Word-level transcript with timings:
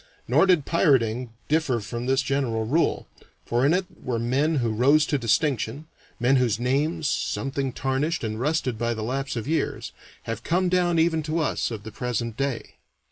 Nor 0.27 0.47
did 0.47 0.65
pirating 0.65 1.29
differ 1.47 1.79
from 1.79 2.07
this 2.07 2.23
general 2.23 2.65
rule, 2.65 3.07
for 3.45 3.63
in 3.67 3.71
it 3.71 3.85
were 4.01 4.17
men 4.17 4.55
who 4.55 4.71
rose 4.71 5.05
to 5.05 5.19
distinction, 5.19 5.85
men 6.19 6.37
whose 6.37 6.59
names, 6.59 7.07
something 7.07 7.71
tarnished 7.71 8.23
and 8.23 8.39
rusted 8.39 8.79
by 8.79 8.95
the 8.95 9.03
lapse 9.03 9.35
of 9.35 9.47
years, 9.47 9.91
have 10.23 10.41
come 10.43 10.69
down 10.69 10.97
even 10.97 11.21
to 11.21 11.37
us 11.37 11.69
of 11.69 11.83
the 11.83 11.91
present 11.91 12.35
day. 12.35 12.77